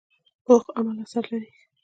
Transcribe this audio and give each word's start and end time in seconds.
پوخ 0.45 0.63
عمل 0.77 0.97
اثر 1.05 1.23
لري 1.31 1.51